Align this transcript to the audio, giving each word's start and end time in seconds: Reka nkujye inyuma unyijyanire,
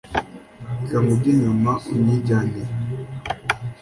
Reka 0.79 0.97
nkujye 1.03 1.29
inyuma 1.33 1.71
unyijyanire, 1.93 2.71